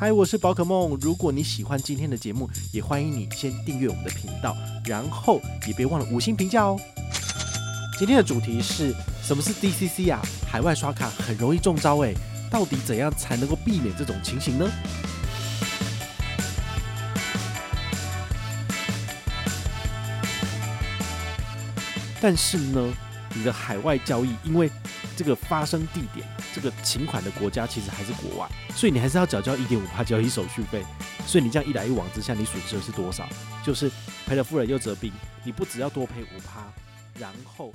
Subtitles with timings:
[0.00, 0.96] 嗨，我是宝可梦。
[1.00, 6.78] 如果你喜欢今天的节目，也欢迎你先订阅我们的频道，然后也别忘了五星评价哦。
[7.98, 8.94] 今天的主题是
[9.24, 10.22] 什么是 DCC 啊？
[10.48, 12.14] 海外刷卡很容易中招诶，
[12.48, 14.70] 到底怎样才能够避免这种情形呢？
[22.20, 22.94] 但是呢，
[23.34, 24.70] 你的海外交易，因为
[25.16, 26.24] 这个发生地点，
[26.54, 30.84] 这个请款的国家其实还是国外，所以你还是要缴交一点五趴交易手续费。
[31.26, 33.28] 所以你这样一来一往之下，你损失的是多少？
[33.64, 33.90] 就是
[34.26, 35.12] 赔了夫人又折兵，
[35.44, 36.72] 你不只要多赔五趴，
[37.18, 37.72] 然后，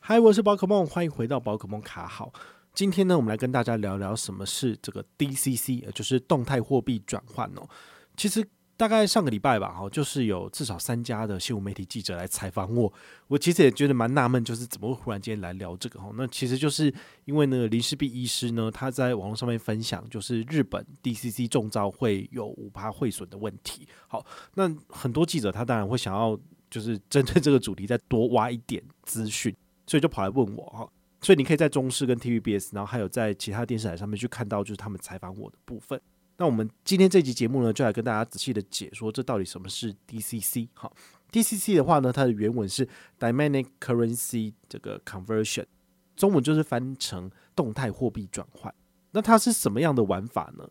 [0.00, 2.32] 嗨，我是宝可梦，欢迎回到宝可梦卡好。
[2.74, 7.68] 今天呢，我们来跟大家聊聊什么是这个 DCC，就是动态货币转换哦。
[8.16, 8.46] 其实。
[8.78, 12.90] 大概上个礼拜吧，哈，就是有至少三家的新闻媒体记者来采访我，
[13.26, 16.12] 我其实也觉得蛮纳闷，就是怎么会忽然间来聊这个哈？
[16.14, 23.84] 那其实就是因为呢，林氏璧医师呢，他在网络上面分享，就是日本 DCC 中招会有五趴会损的问题。
[24.06, 26.38] 好，那很多记者他当然会想要
[26.70, 29.52] 就是针对这个主题再多挖一点资讯，
[29.88, 30.88] 所以就跑来问我哈。
[31.20, 36.00] 所以你可以在中视跟 TVBS，然后还有在其他电视台上面去看到，就是他们采访我的部分。
[36.40, 40.68] 那我们今天这集节目呢，就来跟大家仔细的解说，这到底什么是 DCC？
[40.72, 40.94] 好
[41.32, 45.64] ，DCC 的话呢，它的原文是 Dynamic Currency 这个 Conversion，
[46.14, 48.72] 中文就是翻成动态货币转换。
[49.10, 50.68] 那它是什么样的玩法呢？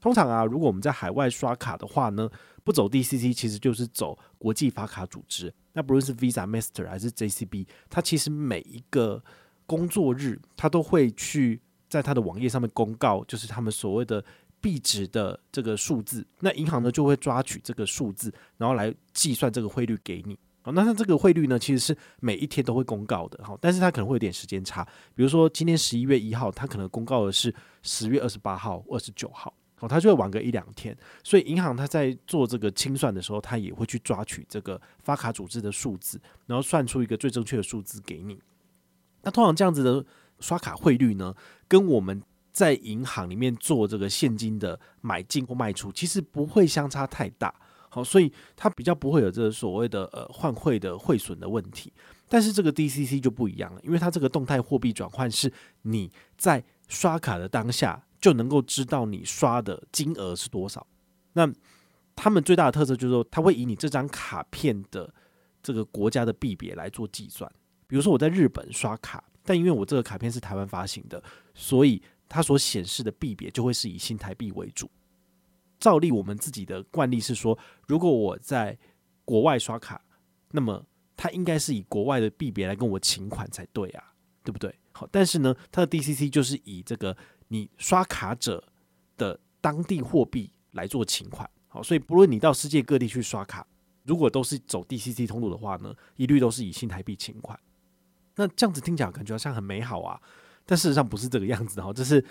[0.00, 2.30] 通常啊，如果我们在海外刷卡的话呢，
[2.64, 5.52] 不走 DCC，其实就是走国际发卡组织。
[5.74, 9.22] 那不论是 Visa、Master 还是 JCB，它其实每一个
[9.66, 14.24] 工作日，它都会去在它的网页上面公告，就是他们所谓的。
[14.60, 20.38] 币值的这个数字，那银行呢就会抓取这个数字，然后来计算这个汇率给你。
[20.62, 23.42] 好，那它这个汇率呢，其实是每一天都会公告的。
[23.42, 30.94] 好，但是它可能会有点时间差，比如说今天十一月一号，它可能公告的是十月二十八号、二十九号，好，它就会晚个一两天。
[31.24, 38.38] 所以银行它在做这个清算的时候，它也会去抓取这个发卡组织的数字，然后算出一个最正确的数字给你。
[39.22, 40.04] 那通常这样子的
[40.40, 41.34] 刷卡汇率呢，
[41.66, 42.22] 跟我们
[42.60, 47.54] 在银行里面做这个现金的买进或卖出，其实不会相差太大，
[47.88, 51.90] 好，所以它比较不会有这个所谓的呃换汇的汇损的问题。
[52.28, 55.50] 但是这个 DCC 就不一样了，因为它这个动态货币转换是
[55.82, 60.86] 你在刷卡的当下就能够知道你刷的金额是多少。
[61.32, 61.50] 那
[62.14, 65.10] 他们最大的特色就是说，它会以你这张卡片的
[65.62, 67.50] 这个国家的币别来做计算。
[67.86, 71.22] 比如说我在日本刷卡，但因为我这个卡片是台湾发行的，
[71.54, 74.88] 所以它所显示的币别就会是以新台币为主。
[75.80, 77.58] 照例我们自己的惯例是说，
[77.88, 78.78] 如果我在
[79.24, 80.00] 国外刷卡，
[80.52, 80.86] 那么
[81.16, 84.12] 它应该是以国外的币别来跟我请款才对啊，
[84.44, 84.72] 对不对？
[84.92, 87.16] 好，但是呢，它的 DCC 就是以这个
[87.48, 88.62] 你刷卡者
[89.16, 91.48] 的当地货币来做请款。
[91.66, 93.66] 好，所以不论你到世界各地去刷卡，
[94.04, 97.58] 如果都是走 DCC 通路的话呢，一律都是以新台币请款。
[98.36, 100.20] 那这样子听起来感觉好像很美好啊。
[100.70, 102.24] 但事实上不是这个样子的哈，这是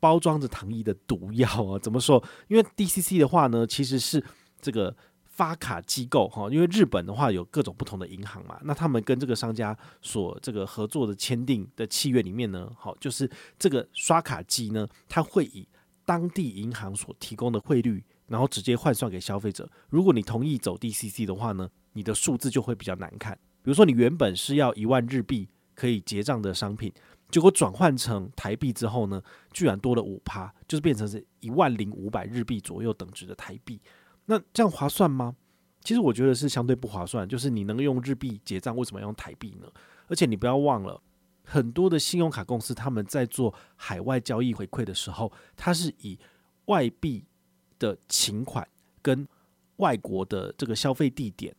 [0.00, 1.78] 包装着糖衣的毒药啊！
[1.78, 2.20] 怎么说？
[2.48, 4.20] 因为 DCC 的话呢，其实是
[4.60, 4.92] 这个
[5.24, 15.68] 发卡机构哈，因为日本的话有各种不同的银行嘛，那他们跟这个商家所这个合作的签订的契约里面呢，好，就是这个刷卡机呢，它会以
[16.04, 19.70] 当地银行所提供的汇率，然后直接换算给消费者。
[19.90, 23.38] 如果你同意走 DCC 的话呢，你的数字就会比较难看。
[23.62, 26.92] 比如说你原本是要一万日币可以结账的商品。
[27.30, 29.20] 结果转换成台币之后呢，
[29.52, 33.80] 居然多了五趴，就是变成是一万零五百日币左右等值的台币。
[34.26, 35.34] 那这样划算吗？
[35.82, 37.28] 其实我觉得是相对不划算。
[37.28, 39.68] 就是你能用日币结账，为什么要用台币呢？
[40.08, 41.00] 而且你不要忘了，
[41.44, 46.18] 很多的信用卡公司他们在做海外交易回馈的时候，它是以
[46.66, 47.24] 外币
[47.78, 48.66] 的请款
[49.02, 49.26] 跟
[49.76, 51.54] 外国的这个消费地点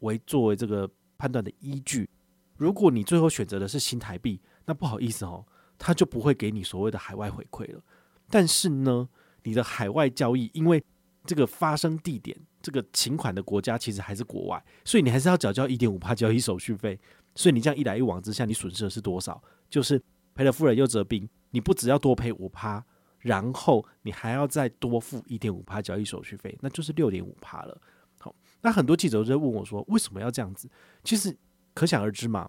[0.00, 0.88] 为作为这个
[1.18, 2.08] 判断的依据。
[2.56, 5.44] 如果你最后选择的是新台币，那不好意思哦，
[5.78, 7.80] 他就不会给你所谓的海外回馈了。
[8.28, 9.08] 但是呢，
[9.42, 10.82] 你的海外交易，因为
[11.24, 16.98] 这个发生地点、这个请款的国家其实还是国外，所以你还是要缴交一点五趴交易手续费。
[17.34, 19.42] 所以你这样一来一往之下，你损失的是多少？
[19.68, 20.02] 就是
[20.34, 21.28] 赔了夫人又折兵。
[21.50, 22.84] 你不只要多赔五趴，
[23.18, 27.80] 然后你还要再多付一点五趴交易手续费，那就是六点五趴了。
[28.18, 30.68] 好，那很多记者就在问我说，为什么要这样子？
[31.04, 31.36] 其实
[31.76, 32.48] 可想而知嘛。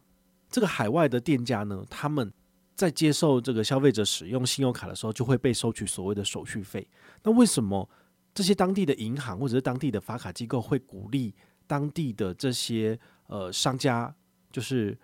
[0.50, 2.32] 这个海外的店家呢，他们
[2.74, 6.88] 在接受这个消费者使用信用卡的时候，就会被收取所谓的手续费。
[7.24, 7.88] 那为什么
[8.34, 11.36] 这些当地的银行或者是当地的发卡机构会鼓励
[11.68, 12.98] 当地的这些
[13.28, 14.16] 呃商家，
[14.50, 14.98] 就是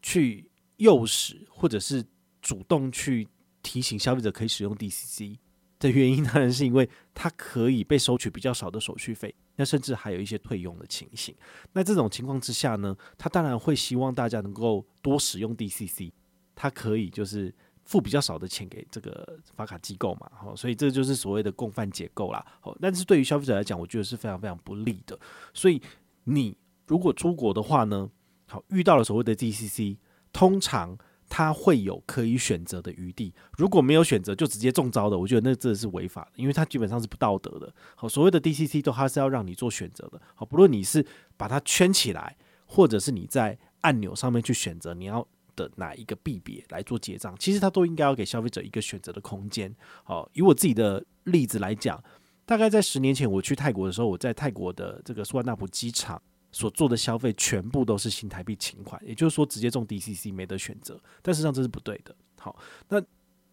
[0.00, 2.04] 去诱使或者是
[2.40, 3.26] 主动去
[3.62, 5.38] 提醒消费者可以使用 DCC？
[5.84, 11.34] 的原因当然是因为它可以被收取比较少的手续费，那甚至还有一些退佣的情形。
[11.74, 16.10] 那这种情况之下呢，他当然会希望大家能够多使用 DCC，
[16.54, 17.54] 它可以就是
[17.84, 22.42] 付比较少的钱给这个发卡机构嘛，好，所以这就是所谓的共犯结构啦。
[22.60, 25.18] 好，但是对于消费者来讲，我觉得是非常非常不利的。
[25.52, 25.82] 所以
[26.24, 26.56] 你
[26.86, 28.08] 如果出国的话呢，
[28.46, 29.98] 好，遇到了所谓的 DCC，
[30.32, 30.98] 通常。
[31.36, 37.74] 他会有可以选择的余地，如果没有选择就直接中招的，我觉得那真的是违法的，因为它基本上是不道德的。
[37.96, 40.22] 好，所谓的 DCC 都还是要让你做选择的。
[40.36, 41.04] 好，不论你是
[41.36, 42.36] 把它圈起来，
[42.66, 45.26] 或者是你在按钮上面去选择你要
[45.56, 49.74] 的哪一个币别来做结账，其实它都应该要给消费者一个选择的空间。
[50.04, 52.00] 好，以我自己的例子来讲，
[52.46, 56.22] 大概在十年前我去泰国的时候，我在泰国的这个苏万纳普机场。
[56.54, 62.14] 所做的消费全部都是新台币请款，也就是说直接中 DCC 没得选择，但实际上这是不对的。
[62.38, 62.56] 好，
[62.88, 63.02] 那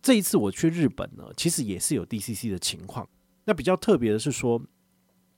[0.03, 3.09] 这一次我去日本呢，其实也是有 DCC 的情况。
[3.45, 4.61] 那比较特别的是说，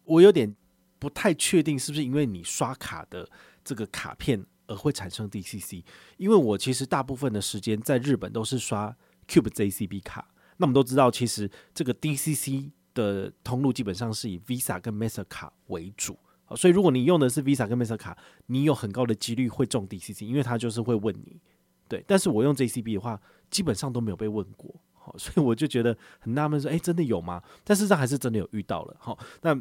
[0.03, 0.53] 我有点
[0.99, 3.29] 不太确定是不是因为你刷卡的
[3.63, 5.85] 这个卡片而会产生 DCC，
[6.17, 8.93] 因为我其实大部分的时间在日本都是刷
[9.25, 10.27] Cube JCB 卡。
[10.57, 16.19] 那我们都知道，其实这个 DCC 的通路基本上是以 Visa 跟 Master 卡为主。
[16.55, 18.17] 所以，如果你用的是 Visa 跟 Master 卡，
[18.47, 21.39] 你有很高的几率会中 DCC，因为他就是会问你。
[21.87, 23.19] 对，但是我用 JCB 的话，
[23.51, 24.73] 基本上都没有被问过。
[24.93, 27.43] 好， 所以我就觉得很纳闷，说，诶，真的有吗？
[27.63, 28.95] 但事实上还是真的有遇到了。
[28.99, 29.53] 好，那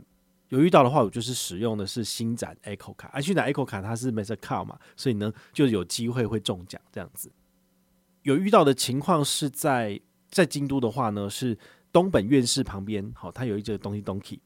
[0.48, 7.32] 有遇到的话，我就是使用的是星展 Echo 卡，而星展 Echo 卡它是 Master 卡嘛，所以呢就有机会会中奖这样子。
[8.22, 10.00] 有遇到的情况是在
[10.30, 11.58] 在京都的话呢，是
[11.92, 14.38] 东本院士旁边，好，它有一个东西 Donkey。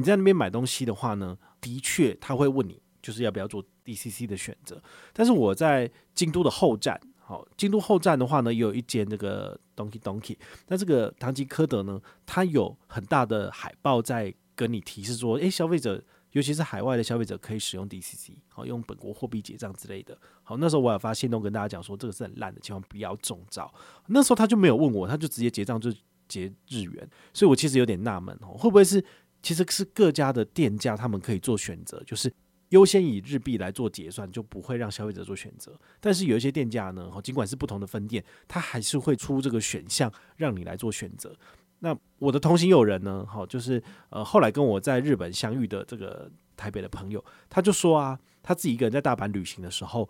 [0.00, 4.82] 你在那边买东西的话呢，的确他会问你，就是要不要做 DCC 的选择。
[5.12, 10.38] 但是我在京都的后站，好，京都后站的话呢，有一间那个 Donkey Donkey。
[10.68, 16.02] 那这个唐吉诃德呢，它有很大的海报在跟你提示说，诶、消费者，
[16.32, 20.16] 尤其是海外的消费者，可以使用 DCC，好，用本国货币结账之类的。
[20.42, 23.70] 好，那时候我有发现，都跟大家讲说，这个是很烂的，千万不要中招。
[24.06, 25.92] 那时候他就没有问我，他就直接结账就
[26.26, 29.04] 结日元，所以我其实有点纳闷哦，会不会是？
[29.42, 32.32] 其实是各家的店家，他们可以做选择，就是
[32.68, 35.78] 优先以日币来做结算，就不会让消费者做选择。
[35.98, 41.34] 但是有一些店家呢，哈尽管是不同的分店，他还是会出这个选项让你来做选择。
[41.80, 50.08] 那我的同行友人呢，好，就是呃后来跟我在日本相遇的这个台北的朋友，他就说啊，他自己一个人在大阪旅行的时候，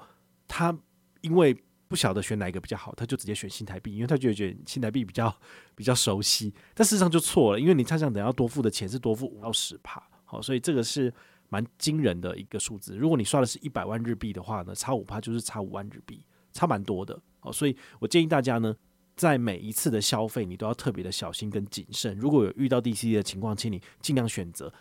[0.49, 0.77] 他
[1.21, 1.57] 因为
[1.91, 5.37] 不晓得选哪一个比较好，他就直接选新台币，因为他觉得觉得新台币比较
[5.75, 6.55] 比较熟悉。
[6.73, 11.13] 但事实上就错了，因为你他想等要多付的钱是多付五到十趴，好，所以这个是
[11.49, 12.97] 蛮惊人的一个数字。
[12.97, 17.21] 如果你刷的是一百万日币的话呢，差五趴就是差五万日币，差蛮多的。
[17.41, 18.73] 好，所以我建议大家呢，
[19.17, 22.17] 在每一次的消费，你都要特别的小心跟谨慎。
[22.17, 24.73] 如果有遇到 DCC 的情况，请你尽量选择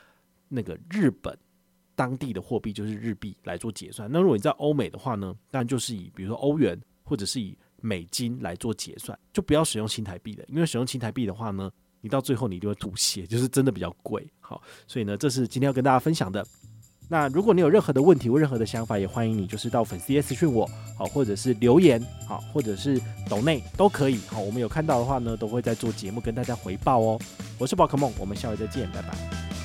[0.50, 1.36] 那个日本
[1.96, 4.08] 当地的货币，就是日币来做结算。
[4.12, 6.80] 那如果你在欧美的话呢，当然就是以比如说欧元。
[7.10, 11.72] 或者是以美金来做结算，就不要使用新台币的，因为使用新台币的话呢，
[12.02, 14.26] 你到最后你就会吐血，就是真的比较贵。
[14.40, 16.46] 好，所以呢，这是今天要跟大家分享的。
[17.12, 24.20] 那如果你有任何的问题或任何的想法，也欢迎你就是到粉丝页私讯我，好，或者是留言，好，或者是抖内都可以。
[24.28, 27.20] 好，我们有看到的话呢，都会在做节目跟大家回报哦。
[27.58, 29.59] 我是宝可梦，我们下回再见，拜拜。